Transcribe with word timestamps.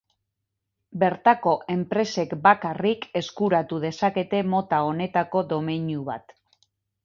Bertako 1.03 1.53
enpresek 1.73 2.33
bakarrik 2.49 3.07
eskuratu 3.23 3.81
dezakete 3.87 4.43
mota 4.55 4.83
honetako 4.89 5.47
domeinu 5.57 6.05
bat. 6.13 6.39